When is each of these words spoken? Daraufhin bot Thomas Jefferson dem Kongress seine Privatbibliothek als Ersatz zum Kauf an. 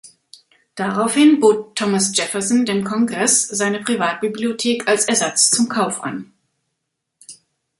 Daraufhin 0.73 1.39
bot 1.39 1.75
Thomas 1.77 2.11
Jefferson 2.17 2.65
dem 2.65 2.83
Kongress 2.83 3.47
seine 3.47 3.81
Privatbibliothek 3.81 4.87
als 4.87 5.05
Ersatz 5.07 5.51
zum 5.51 5.69
Kauf 5.69 6.03
an. 6.03 6.33